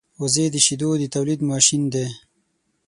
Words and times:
وزې 0.21 0.45
د 0.51 0.55
شیدو 0.65 0.89
د 0.97 1.03
تولېدو 1.15 1.45
ماشین 1.51 1.81
دی 1.93 2.05